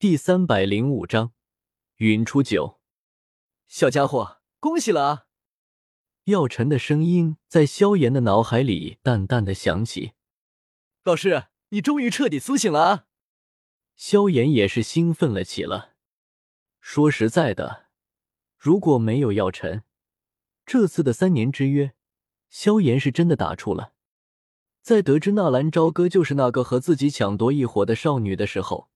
[0.00, 1.32] 第三百零五章，
[1.96, 2.78] 云出九。
[3.66, 5.26] 小家伙，恭喜了啊！
[6.26, 10.12] 药尘的声音在萧炎的脑海里淡淡的响起。
[11.02, 13.06] 老师，你终于彻底苏醒了啊！
[13.96, 15.94] 萧炎也是兴奋了起来。
[16.80, 17.86] 说实在的，
[18.56, 19.82] 如果没有药尘，
[20.64, 21.94] 这次的三年之约，
[22.48, 23.94] 萧炎是真的打怵了。
[24.80, 28.88] 在得知纳兰朝歌就是那个和自己抢夺一火的少女的时候，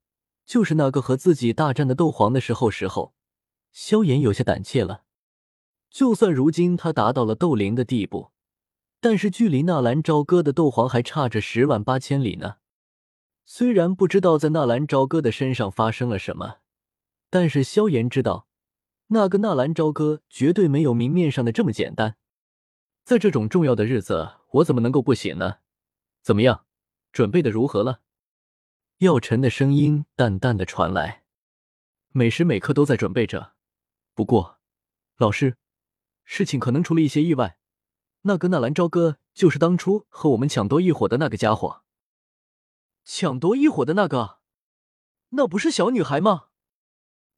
[0.45, 3.15] 就是那个和自己大战的斗皇的时候，时候，
[3.73, 5.05] 萧炎有些胆怯了。
[5.91, 8.31] 就算如今他达到了斗灵的地步，
[9.01, 12.57] 但是距离纳兰朝歌的斗皇还差着十万八千里呢。
[13.45, 16.59] 虽然不知道在纳兰朝歌的身上发生了什么，
[17.29, 18.47] 但是萧炎知道，
[19.09, 22.17] 那个纳兰朝歌绝对没有明面上的这么简单。
[23.05, 25.57] 在这种重要的日子，我怎么能够不醒呢？
[26.23, 26.65] 怎么样，
[27.13, 28.01] 准备的如何了？
[29.03, 31.25] 药尘的声音淡淡的传来，
[32.11, 33.55] 每时每刻都在准备着。
[34.15, 34.61] 不过，
[35.17, 35.57] 老师，
[36.23, 37.59] 事情可能出了一些意外。
[38.21, 41.83] 那个纳兰朝歌就是当初和我们抢夺异火的那个家伙。
[43.03, 44.39] 抢夺异火的那个，
[45.31, 46.45] 那不是小女孩吗？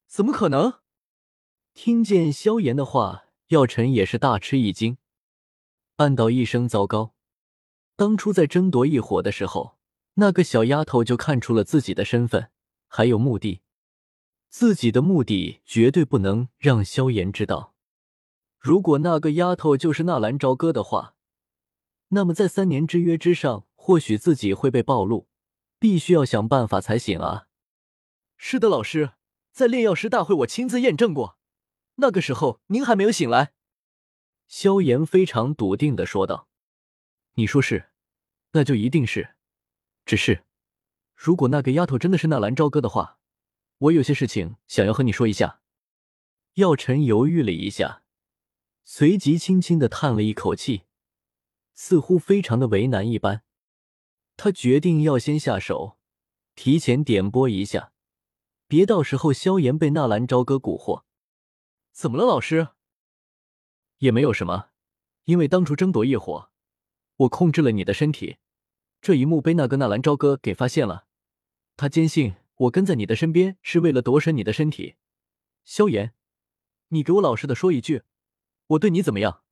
[0.05, 0.81] 怎么可能？
[1.73, 4.99] 听见萧炎的话，药尘也是大吃一惊，
[5.95, 7.15] 暗道一声糟糕。
[7.95, 9.74] 当初在争夺异火的时候。
[10.15, 12.49] 那个小丫头就看出了自己的身份，
[12.87, 13.61] 还有目的。
[14.49, 17.75] 自己的目的绝对不能让萧炎知道。
[18.57, 21.15] 如果那个丫头就是纳兰朝歌的话，
[22.09, 25.27] 那么在三年之约之上，或许自己会被暴露，
[25.77, 27.47] 必须要想办法才行啊！
[28.37, 29.11] 是的，老师，
[29.51, 31.37] 在炼药师大会我亲自验证过，
[31.95, 33.51] 那个时候您还没有醒来。
[34.47, 36.47] 萧炎非常笃定的说道
[37.35, 37.89] ：“你说是，
[38.53, 39.34] 那就一定是。”
[40.05, 40.43] 只是，
[41.15, 43.17] 如果那个丫头真的是纳兰朝歌的话，
[43.79, 45.61] 我有些事情想要和你说一下。
[46.53, 48.03] 药尘犹豫了一下，
[48.83, 50.83] 随即轻轻的叹了一口气，
[51.73, 53.43] 似乎非常的为难一般。
[54.37, 55.97] 他决定要先下手，
[56.53, 57.91] 提前点拨一下，
[58.67, 61.03] 别到时候萧炎被纳兰朝歌蛊惑。
[61.91, 62.69] 怎么了，老师？
[63.97, 64.69] 也没有什么，
[65.23, 66.51] 因为当初争夺业火，
[67.15, 68.37] 我控制了你的身体。
[69.05, 71.05] 这一幕被那个纳兰朝歌给发现了，
[71.77, 74.95] 他坚信我跟在你的身边是为了夺舍你的身体。
[75.63, 76.15] 萧炎，
[76.87, 78.01] 你给我老实的说一句，
[78.65, 79.43] 我对你怎么样？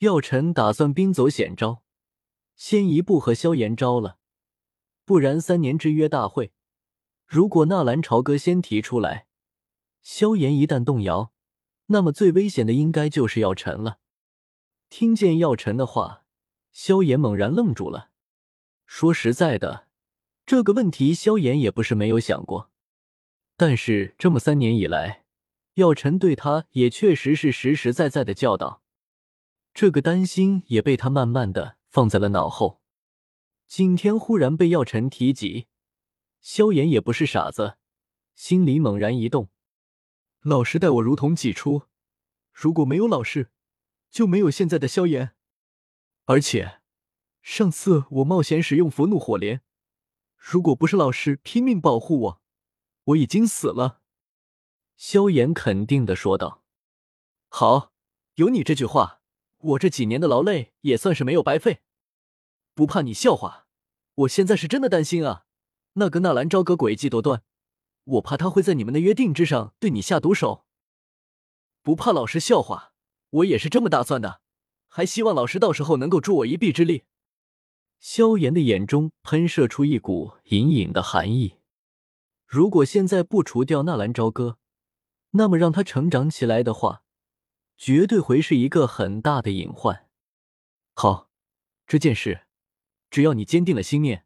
[0.00, 1.82] 药尘打算兵走险招，
[2.56, 4.18] 先一步和萧炎招了，
[5.06, 6.52] 不然三年之约大会，
[7.24, 9.28] 如果纳兰朝歌先提出来，
[10.02, 11.32] 萧炎一旦动摇，
[11.86, 14.00] 那么最危险的应该就是药尘了。
[14.90, 16.26] 听见药尘的话，
[16.70, 18.07] 萧炎猛然愣住了。
[18.90, 19.86] 说实在的，
[20.46, 22.70] 这个问题萧炎也不是没有想过，
[23.54, 25.24] 但是这么三年以来，
[25.74, 28.82] 药尘对他也确实是实实在在的教导，
[29.74, 32.80] 这个担心也被他慢慢的放在了脑后。
[33.66, 35.66] 今天忽然被药尘提及，
[36.40, 37.76] 萧炎也不是傻子，
[38.34, 39.50] 心里猛然一动，
[40.40, 41.82] 老师待我如同己出，
[42.54, 43.50] 如果没有老师，
[44.10, 45.34] 就没有现在的萧炎，
[46.24, 46.78] 而且。
[47.50, 49.62] 上次我冒险使用佛怒火莲，
[50.36, 52.42] 如果不是老师拼命保护我，
[53.04, 54.02] 我已经死了。”
[54.98, 56.62] 萧炎肯定的说道。
[57.48, 57.94] “好，
[58.34, 59.22] 有你这句话，
[59.56, 61.80] 我这几年的劳累也算是没有白费。
[62.74, 63.66] 不怕你笑话，
[64.14, 65.46] 我现在是真的担心啊！
[65.94, 67.42] 那个纳兰朝歌诡计多端，
[68.04, 70.66] 我怕他会在你们的约定之上对你下毒手。
[71.80, 72.92] 不怕老师笑话，
[73.30, 74.42] 我也是这么打算的，
[74.86, 77.04] 还希望老师到时候能够助我一臂之力。”
[77.98, 81.56] 萧炎的眼中喷射出一股隐隐的寒意。
[82.46, 84.58] 如果现在不除掉纳兰朝歌，
[85.30, 87.02] 那么让他成长起来的话，
[87.76, 90.06] 绝对会是一个很大的隐患。
[90.94, 91.28] 好，
[91.86, 92.46] 这件事，
[93.10, 94.24] 只要你坚定了心念，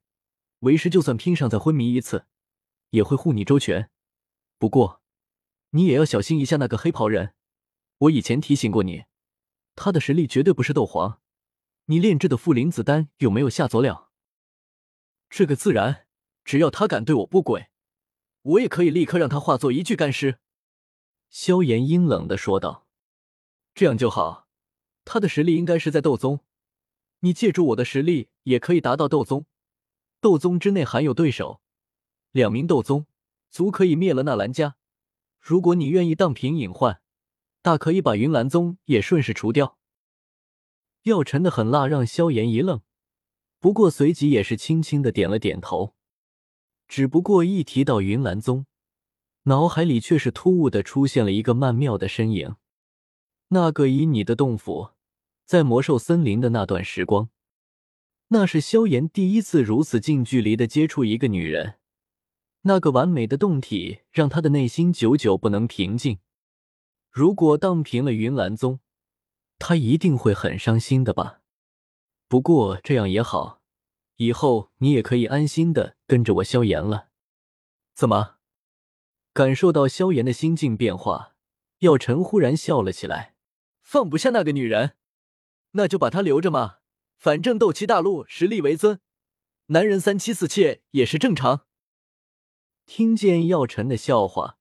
[0.60, 2.26] 为师就算拼上再昏迷一次，
[2.90, 3.90] 也会护你周全。
[4.58, 5.00] 不过，
[5.70, 7.34] 你也要小心一下那个黑袍人。
[7.98, 9.04] 我以前提醒过你，
[9.74, 11.21] 他的实力绝对不是斗皇。
[11.92, 14.10] 你炼制的负灵子丹有没有下佐料？
[15.28, 16.06] 这个自然，
[16.42, 17.68] 只要他敢对我不轨，
[18.40, 20.38] 我也可以立刻让他化作一具干尸。”
[21.28, 22.86] 萧炎阴冷的说道。
[23.76, 24.48] “这样就好，
[25.04, 26.40] 他的实力应该是在斗宗，
[27.20, 29.44] 你借助我的实力也可以达到斗宗。
[30.22, 31.60] 斗宗之内含有对手，
[32.30, 33.04] 两名斗宗
[33.50, 34.76] 足可以灭了纳兰家。
[35.38, 37.02] 如果你愿意荡平隐患，
[37.60, 39.76] 大可以把云岚宗也顺势除掉。”
[41.02, 42.80] 药尘的狠辣让萧炎一愣，
[43.58, 45.94] 不过随即也是轻轻的点了点头。
[46.86, 48.66] 只不过一提到云岚宗，
[49.44, 52.54] 脑海里却是突兀的出现了一个曼妙的身影，
[53.48, 54.90] 那个以你的洞府
[55.44, 57.30] 在魔兽森林的那段时光，
[58.28, 61.78] 那是萧炎第一次如此近距离的接触一个女人，
[62.62, 66.18] 那个完美的洞体让他的内心久久不能平静。
[67.10, 68.78] 如果荡平了云岚宗，
[69.64, 71.40] 他一定会很伤心的吧？
[72.26, 73.62] 不过这样也好，
[74.16, 77.10] 以后你也可以安心的跟着我萧炎了。
[77.94, 78.38] 怎么？
[79.32, 81.36] 感受到萧炎的心境变化，
[81.78, 83.36] 药尘忽然笑了起来。
[83.82, 84.96] 放不下那个女人，
[85.72, 86.78] 那就把她留着嘛。
[87.16, 89.00] 反正斗气大陆实力为尊，
[89.66, 91.66] 男人三妻四妾也是正常。
[92.84, 94.58] 听见药尘的笑话，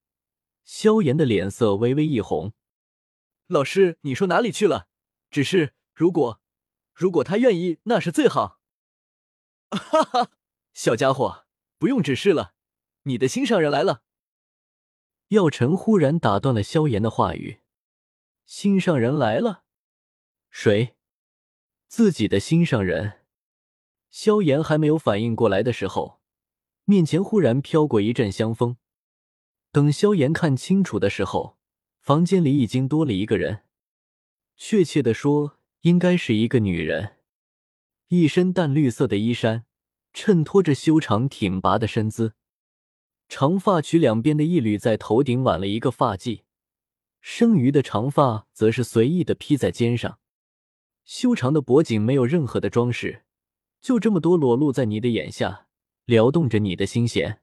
[0.62, 2.52] 萧炎的脸色微微一红。
[3.48, 4.86] 老师，你说哪里去了？
[5.32, 6.40] 只是如果
[6.92, 8.60] 如果他愿意，那是最好。
[9.70, 10.30] 哈哈，
[10.74, 11.46] 小家伙，
[11.78, 12.54] 不用指示了，
[13.04, 14.02] 你的心上人来了。
[15.28, 17.62] 药尘忽然打断了萧炎的话语
[18.44, 19.64] ：“心上人来了？
[20.50, 20.96] 谁？
[21.88, 23.20] 自己的心上人？”
[24.10, 26.20] 萧炎还没有反应过来的时候，
[26.84, 28.76] 面前忽然飘过一阵香风。
[29.70, 31.58] 等萧炎看清楚的时候，
[32.00, 33.64] 房间里已经多了一个人，
[34.64, 37.16] 确切的说，应该是一个女人，
[38.06, 39.66] 一身淡绿色的衣衫，
[40.12, 42.34] 衬托着修长挺拔的身姿。
[43.28, 46.42] 长发曲两边的一缕在头顶挽了一个发髻，
[47.20, 50.20] 剩余的长发则是随意的披在肩上。
[51.04, 53.24] 修长的脖颈没有任何的装饰，
[53.80, 55.66] 就这么多裸露在你的眼下，
[56.04, 57.42] 撩动着你的心弦。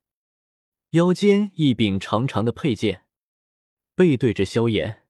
[0.92, 3.04] 腰间一柄长长的佩剑，
[3.94, 5.04] 背对着萧炎。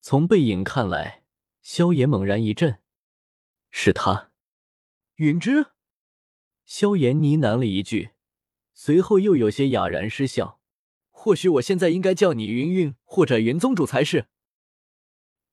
[0.00, 1.17] 从背影看来，
[1.70, 2.80] 萧炎猛然一震，
[3.70, 4.32] 是他，
[5.16, 5.66] 云芝。
[6.64, 8.12] 萧炎呢喃了一句。
[8.72, 10.62] 随后又有些哑然失笑，
[11.10, 14.28] 或许我现在应该叫你云云或者云宗主才是。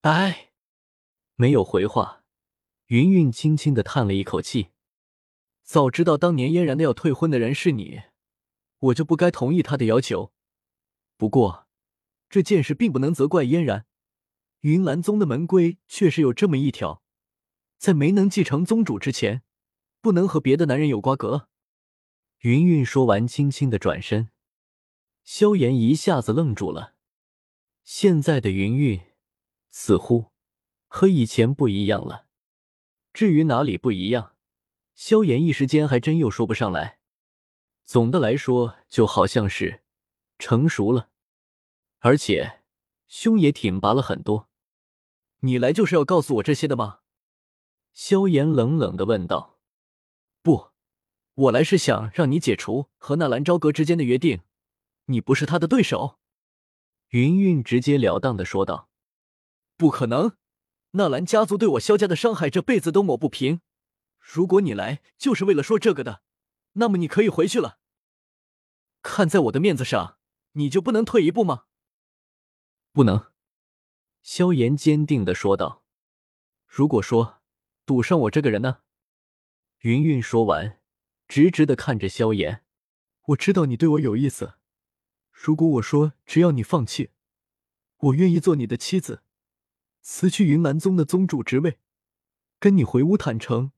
[0.04, 0.54] 哎，
[1.36, 2.24] 没有回话。
[2.86, 4.70] 云云轻轻的叹了一口气，
[5.64, 8.04] 早知道当年嫣然的要退婚的人是你，
[8.80, 10.32] 我就不该同意他的要求。
[11.18, 11.68] 不过
[12.30, 13.86] 这件事并不能责怪嫣然，
[14.66, 17.04] 云岚宗的门规确实有这么一条，
[17.78, 19.44] 在没能继承宗主之前，
[20.02, 21.50] 不能和别的男人有瓜葛。
[22.40, 24.32] 云云说完，轻轻的转身。
[25.24, 26.96] 萧炎一下子愣住了。
[27.84, 29.00] 现在的云云
[29.70, 30.32] 似乎
[30.88, 32.26] 和以前不一样了。
[33.14, 34.34] 至于哪里不一样，
[34.96, 36.98] 萧炎一时间还真又说不上来。
[37.84, 39.84] 总的来说，就好像是
[40.40, 41.12] 成熟了，
[42.00, 42.64] 而且
[43.06, 44.50] 胸也挺拔了很多。
[45.45, 47.01] 你来就是要告诉我这些的吗？
[47.94, 49.59] 萧炎冷冷的问道。
[50.42, 50.71] 不。
[51.36, 54.42] 我来是想让你解除和纳兰朝阁之间的约定，
[55.06, 56.18] 你不是他的对手。”
[57.09, 58.89] 云云直截了当的说道。
[59.77, 60.36] “不可能，
[60.92, 63.62] 纳兰家族对我萧家的伤害这辈子都抹不平。
[64.18, 66.24] 如果你来就是为了说这个的，
[66.74, 67.77] 那么你可以回去了。
[69.03, 70.18] 看在我的面子上，
[70.53, 71.65] 你就不能退一步吗
[72.92, 73.27] ？”“不能。”
[74.25, 75.83] 萧炎坚定的说道。
[76.66, 77.44] “如果说
[77.86, 78.80] 赌上我这个人呢？”
[79.81, 80.80] 云云说完。
[81.27, 82.63] 直直的看着萧炎，
[83.27, 84.56] 我知道你对我有意思。
[85.31, 87.12] 如果我说只要你放弃，
[87.97, 89.23] 我愿意做你的妻子，
[90.02, 91.80] 辞去云岚宗的宗主职位，
[92.59, 93.71] 跟你回乌坦城，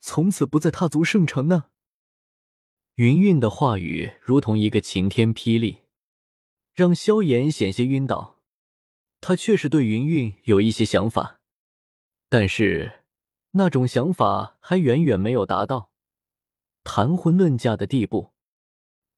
[0.00, 1.70] 从此不再踏足圣城呢？
[2.94, 5.82] 云韵的话语如同一个晴天霹雳，
[6.72, 8.33] 让萧炎险些晕倒。
[9.26, 11.40] 他确实对云韵有一些想法，
[12.28, 13.04] 但是
[13.52, 15.90] 那种想法还远远没有达到。
[16.82, 18.34] 谈婚论嫁的地步，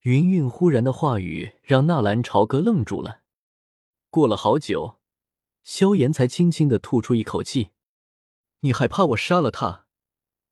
[0.02, 3.22] 云云忽然的话语让纳兰朝歌愣住了。
[4.08, 5.00] 过了好久，
[5.64, 7.70] 萧炎才轻轻的吐出一口气
[8.62, 9.86] ：“你害怕我杀了他？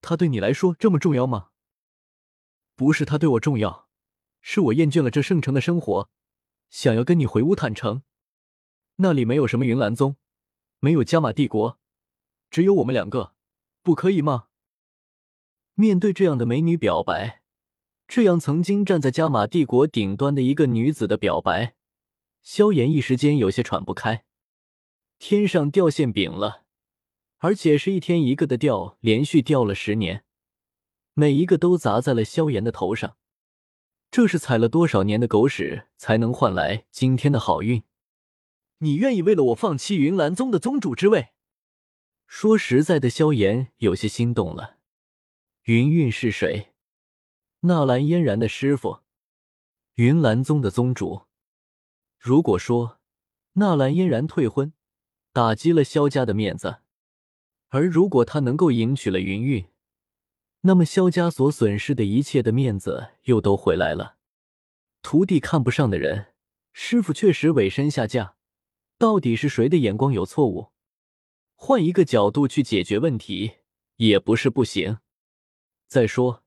[0.01, 1.51] 他对你来说这么重要吗
[2.75, 3.89] ？”“不是他对我重要，
[4.41, 6.11] 是我厌倦了这圣城的生活，
[6.71, 8.03] 想要跟你回屋坦诚。
[8.97, 10.17] 那里没有什么云岚宗，
[10.81, 11.79] 没有加玛帝国，
[12.51, 13.35] 只有我们两个，
[13.83, 14.47] 不可以吗？”
[15.75, 17.43] 面对这样的美女表白，
[18.07, 21.75] 这样曾经站在加玛帝国顶端的一个女子的表白，
[22.43, 24.25] 萧炎一时间有些喘不开。
[25.19, 26.65] 天上掉馅饼了，
[27.39, 30.25] 而且是一天一个的掉，连续掉了十年，
[31.15, 33.17] 每一个都砸在了萧炎的头上。
[34.13, 37.83] 这是踩了多少年的狗屎才能换来今天的好运？
[38.85, 41.31] 你愿意为了我放弃云岚宗的宗主之位？
[42.26, 44.76] 说实在的，萧炎有些心动了。
[45.62, 46.75] 云韵是谁？
[47.61, 49.00] 纳兰嫣然的师傅，
[49.95, 51.23] 云岚宗的宗主。
[52.19, 53.00] 如果说
[53.55, 54.75] 纳兰嫣然退婚，
[55.33, 56.81] 打击了萧家的面子，
[57.71, 59.67] 而如果他能够迎娶了云韵，
[60.61, 64.19] 那么萧家所损失的一切的面子又都回来了。
[65.00, 66.35] 徒弟看不上的人，
[66.75, 68.37] 师傅确实委身下嫁，
[68.99, 70.71] 到底是谁的眼光有错误？
[71.55, 73.53] 换一个角度去解决问题
[73.97, 74.99] 也不是不行。
[75.87, 76.43] 再说，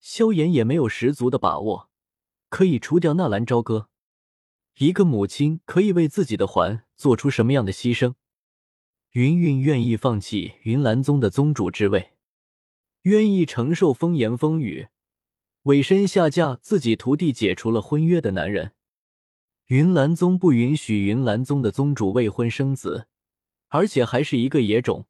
[0.00, 1.90] 萧炎也没有十足的把握
[2.48, 3.88] 可以除掉纳兰朝歌。
[4.78, 8.14] 一个母亲可以为自己的环做出什么样的牺牲？
[9.12, 12.12] 云云愿意放弃云岚宗的宗主之位，
[13.02, 14.88] 愿意承受风言风语。
[15.62, 18.75] 委身下嫁自己徒弟解除了婚约的男人，
[19.66, 23.08] 云岚宗不允许云岚宗的宗主未婚生子，
[23.66, 25.06] 而且还是一个野种。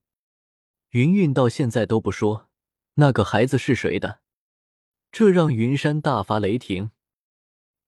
[0.91, 2.49] 云韵到现在都不说
[2.95, 4.21] 那个孩子是谁的，
[5.13, 6.91] 这让云山大发雷霆。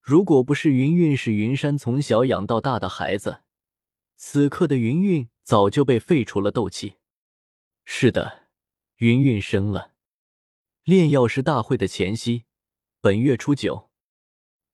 [0.02, 3.40] 如果不是云韵是云山从小养到大的孩子，
[4.16, 6.96] 此刻的云韵早就被废除了斗气。
[7.86, 8.48] 是的，
[8.96, 9.92] 云韵生了。
[10.84, 12.44] 炼药师大会的前夕。
[13.00, 13.87] 本月初九，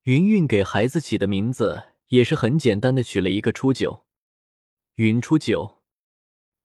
[0.05, 4.05] 云韵给孩子起的名字也是很简单的，取了一个初九。
[4.97, 5.83] 云初九，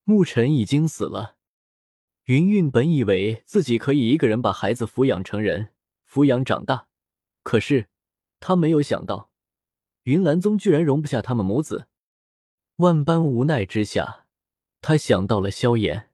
[0.04, 1.38] 牧尘已经死了。
[2.24, 5.72] 云韵本以为自己可以一个人把孩子抚养成人，
[6.06, 6.88] 抚养长大，
[7.42, 7.88] 可是
[8.40, 9.30] 他没有想到，
[10.02, 11.88] 云岚宗居然容不下他们母子。
[12.76, 14.26] 万般无奈之下，
[14.82, 16.10] 他想到了萧炎，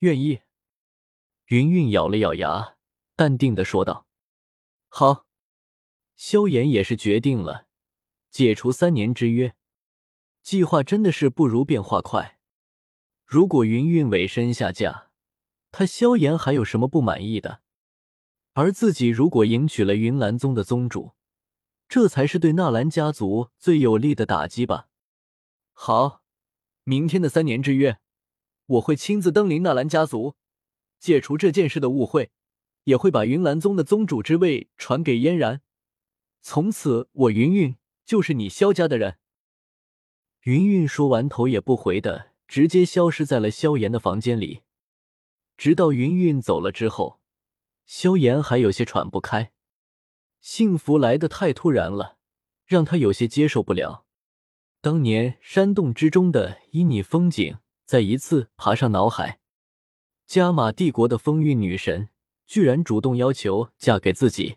[0.00, 0.40] 愿意。
[1.46, 2.76] 云韵咬了咬牙，
[3.14, 4.08] 淡定的说道。
[4.88, 5.26] 好，
[6.24, 7.66] 萧炎也是决定了
[8.30, 9.56] 解除三年之约。
[10.40, 12.38] 计划真的是不如变化快。
[13.26, 15.10] 如果云韵委身下嫁，
[15.72, 17.62] 他萧炎还有什么不满意的？
[18.52, 21.14] 而自己如果迎娶了云岚宗的宗主，
[21.88, 24.86] 这才是对纳兰家族最有力的打击吧。
[25.72, 26.22] 好，
[26.84, 27.98] 明天的三年之约，
[28.66, 30.36] 我会亲自登临纳兰家族，
[31.00, 32.30] 解除这件事的误会。
[32.84, 35.62] 也会把云岚宗的宗主之位传给嫣然，
[36.42, 39.18] 从此我云韵就是你萧家的人。
[40.42, 44.62] 云韵说完，头也不回的直接消失在了萧炎的房间里。
[45.56, 47.20] 直到云韵走了之后，
[47.86, 49.52] 萧炎还有些喘不开，
[50.40, 52.18] 幸福来的太突然了，
[52.66, 54.04] 让他有些接受不了。
[54.80, 59.38] 当年山洞之中的旖旎风景，再一次爬上脑海。
[60.26, 62.08] 加玛帝国的风韵女神。
[62.44, 64.56] 居然主动要求嫁给自己，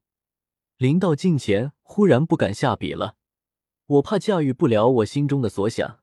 [0.81, 3.15] 临到近前，忽然不敢下笔了。
[3.85, 5.99] 我怕驾驭不了我心中的所想。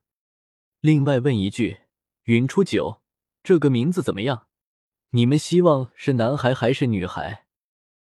[0.79, 1.79] 另外问一句，
[2.23, 3.01] 云初九
[3.43, 4.47] 这个名字怎么样？
[5.09, 7.43] 你们希望是男孩还是女孩？